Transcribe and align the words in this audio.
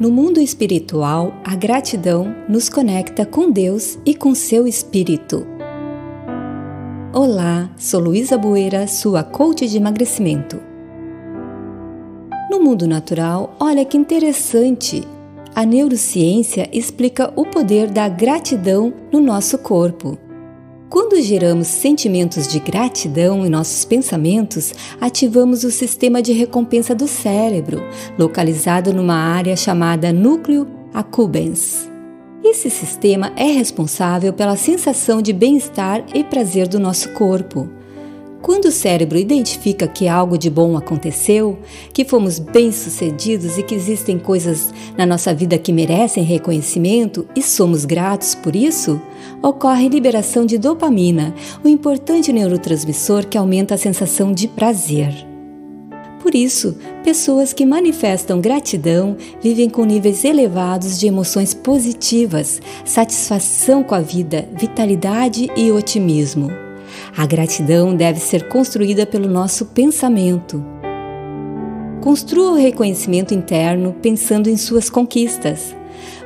No 0.00 0.10
mundo 0.10 0.40
espiritual, 0.40 1.34
a 1.44 1.54
gratidão 1.54 2.34
nos 2.48 2.70
conecta 2.70 3.26
com 3.26 3.50
Deus 3.50 3.98
e 4.06 4.14
com 4.14 4.34
seu 4.34 4.66
espírito. 4.66 5.46
Olá, 7.12 7.70
sou 7.76 8.00
Luísa 8.00 8.38
Bueira, 8.38 8.86
sua 8.86 9.22
coach 9.22 9.68
de 9.68 9.76
emagrecimento. 9.76 10.58
No 12.50 12.62
mundo 12.62 12.86
natural, 12.86 13.54
olha 13.60 13.84
que 13.84 13.98
interessante! 13.98 15.06
A 15.54 15.66
neurociência 15.66 16.66
explica 16.72 17.30
o 17.36 17.44
poder 17.44 17.90
da 17.90 18.08
gratidão 18.08 18.94
no 19.12 19.20
nosso 19.20 19.58
corpo. 19.58 20.16
Quando 20.90 21.22
geramos 21.22 21.68
sentimentos 21.68 22.48
de 22.48 22.58
gratidão 22.58 23.46
em 23.46 23.48
nossos 23.48 23.84
pensamentos, 23.84 24.74
ativamos 25.00 25.62
o 25.62 25.70
sistema 25.70 26.20
de 26.20 26.32
recompensa 26.32 26.96
do 26.96 27.06
cérebro, 27.06 27.80
localizado 28.18 28.92
numa 28.92 29.14
área 29.14 29.54
chamada 29.56 30.12
núcleo 30.12 30.66
accumbens. 30.92 31.88
Esse 32.42 32.68
sistema 32.68 33.32
é 33.36 33.52
responsável 33.52 34.32
pela 34.32 34.56
sensação 34.56 35.22
de 35.22 35.32
bem-estar 35.32 36.04
e 36.12 36.24
prazer 36.24 36.66
do 36.66 36.80
nosso 36.80 37.10
corpo. 37.10 37.70
Quando 38.42 38.66
o 38.66 38.72
cérebro 38.72 39.18
identifica 39.18 39.86
que 39.86 40.08
algo 40.08 40.38
de 40.38 40.48
bom 40.48 40.76
aconteceu, 40.76 41.58
que 41.92 42.06
fomos 42.06 42.38
bem-sucedidos 42.38 43.58
e 43.58 43.62
que 43.62 43.74
existem 43.74 44.18
coisas 44.18 44.72
na 44.96 45.04
nossa 45.04 45.34
vida 45.34 45.58
que 45.58 45.72
merecem 45.72 46.24
reconhecimento 46.24 47.26
e 47.36 47.42
somos 47.42 47.84
gratos 47.84 48.34
por 48.34 48.56
isso, 48.56 49.00
ocorre 49.42 49.88
liberação 49.88 50.46
de 50.46 50.56
dopamina, 50.56 51.34
o 51.62 51.68
importante 51.68 52.32
neurotransmissor 52.32 53.26
que 53.26 53.36
aumenta 53.36 53.74
a 53.74 53.78
sensação 53.78 54.32
de 54.32 54.48
prazer. 54.48 55.12
Por 56.22 56.34
isso, 56.34 56.76
pessoas 57.02 57.52
que 57.52 57.66
manifestam 57.66 58.40
gratidão 58.40 59.16
vivem 59.42 59.68
com 59.68 59.84
níveis 59.84 60.24
elevados 60.24 60.98
de 60.98 61.06
emoções 61.06 61.52
positivas, 61.52 62.60
satisfação 62.84 63.82
com 63.82 63.94
a 63.94 64.00
vida, 64.00 64.48
vitalidade 64.52 65.50
e 65.56 65.70
otimismo. 65.72 66.69
A 67.16 67.26
gratidão 67.26 67.94
deve 67.94 68.20
ser 68.20 68.48
construída 68.48 69.06
pelo 69.06 69.28
nosso 69.28 69.66
pensamento. 69.66 70.64
Construa 72.00 72.52
o 72.52 72.56
reconhecimento 72.56 73.34
interno 73.34 73.94
pensando 74.00 74.48
em 74.48 74.56
suas 74.56 74.88
conquistas. 74.88 75.74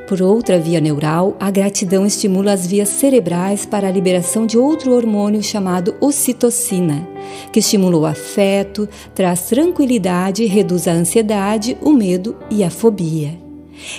Por 0.07 0.21
outra 0.21 0.59
via 0.59 0.79
neural, 0.79 1.35
a 1.39 1.49
gratidão 1.49 2.05
estimula 2.05 2.53
as 2.53 2.65
vias 2.65 2.89
cerebrais 2.89 3.65
para 3.65 3.87
a 3.87 3.91
liberação 3.91 4.45
de 4.45 4.57
outro 4.57 4.93
hormônio 4.93 5.41
chamado 5.41 5.95
ocitocina, 5.99 7.07
que 7.51 7.59
estimula 7.59 7.97
o 7.97 8.05
afeto, 8.05 8.87
traz 9.15 9.47
tranquilidade, 9.47 10.45
reduz 10.45 10.87
a 10.87 10.91
ansiedade, 10.91 11.75
o 11.81 11.91
medo 11.91 12.37
e 12.51 12.63
a 12.63 12.69
fobia. 12.69 13.37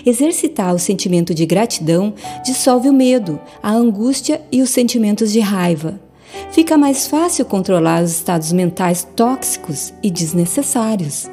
Exercitar 0.06 0.74
o 0.74 0.78
sentimento 0.78 1.34
de 1.34 1.44
gratidão 1.44 2.14
dissolve 2.44 2.88
o 2.88 2.92
medo, 2.92 3.38
a 3.62 3.72
angústia 3.72 4.40
e 4.50 4.62
os 4.62 4.70
sentimentos 4.70 5.32
de 5.32 5.40
raiva 5.40 6.05
fica 6.56 6.78
mais 6.78 7.06
fácil 7.06 7.44
controlar 7.44 8.02
os 8.02 8.12
estados 8.12 8.50
mentais 8.50 9.06
tóxicos 9.14 9.92
e 10.02 10.10
desnecessários. 10.10 11.28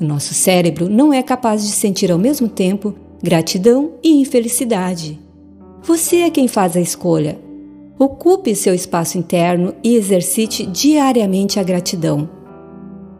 O 0.00 0.04
nosso 0.04 0.32
cérebro 0.32 0.88
não 0.88 1.12
é 1.12 1.22
capaz 1.22 1.66
de 1.66 1.70
sentir 1.70 2.10
ao 2.10 2.18
mesmo 2.18 2.48
tempo 2.48 2.94
gratidão 3.22 3.92
e 4.02 4.18
infelicidade. 4.18 5.20
Você 5.82 6.20
é 6.20 6.30
quem 6.30 6.48
faz 6.48 6.78
a 6.78 6.80
escolha. 6.80 7.38
Ocupe 7.98 8.54
seu 8.54 8.72
espaço 8.72 9.18
interno 9.18 9.74
e 9.84 9.94
exercite 9.96 10.64
diariamente 10.64 11.60
a 11.60 11.62
gratidão. 11.62 12.26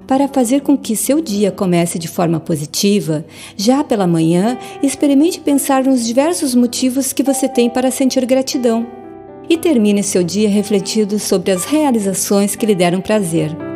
Para 0.06 0.28
fazer 0.28 0.62
com 0.62 0.78
que 0.78 0.96
seu 0.96 1.20
dia 1.20 1.52
comece 1.52 1.98
de 1.98 2.08
forma 2.08 2.40
positiva, 2.40 3.22
já 3.54 3.84
pela 3.84 4.06
manhã, 4.06 4.56
experimente 4.82 5.40
pensar 5.40 5.84
nos 5.84 6.06
diversos 6.06 6.54
motivos 6.54 7.12
que 7.12 7.22
você 7.22 7.46
tem 7.46 7.68
para 7.68 7.90
sentir 7.90 8.24
gratidão 8.24 8.97
e 9.48 9.56
termine 9.56 10.02
seu 10.02 10.22
dia 10.22 10.48
refletindo 10.48 11.18
sobre 11.18 11.50
as 11.50 11.64
realizações 11.64 12.54
que 12.54 12.66
lhe 12.66 12.74
deram 12.74 13.00
prazer. 13.00 13.67